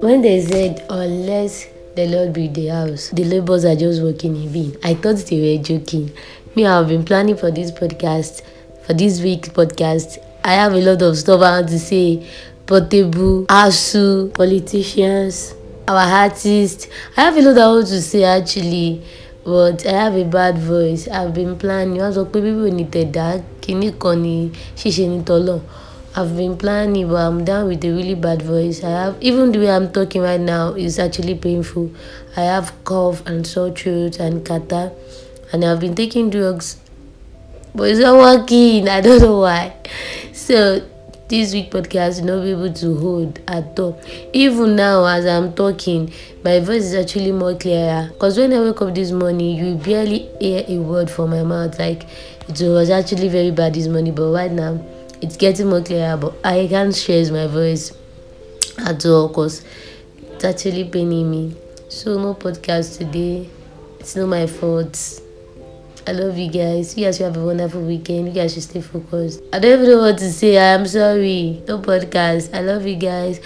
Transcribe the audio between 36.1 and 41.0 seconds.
drugs, but it's not working. I don't know why. So